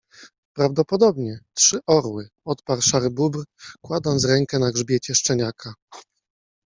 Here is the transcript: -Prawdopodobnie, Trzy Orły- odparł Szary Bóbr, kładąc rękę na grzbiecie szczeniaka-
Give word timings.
-Prawdopodobnie, 0.57 1.39
Trzy 1.53 1.79
Orły- 1.87 2.29
odparł 2.47 2.81
Szary 2.81 3.09
Bóbr, 3.09 3.39
kładąc 3.85 4.25
rękę 4.25 4.59
na 4.59 4.71
grzbiecie 4.71 5.15
szczeniaka- 5.15 5.73